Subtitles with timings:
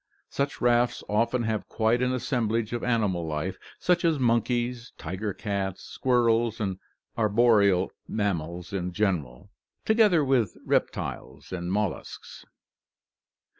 [0.31, 5.83] Such rafts often have quite an assemblage of animal life, such as monkeys, tiger cats,
[5.83, 6.79] squirrels, and
[7.15, 9.51] arboreal mammals in general,
[9.85, 12.45] together with reptiles and molluscs.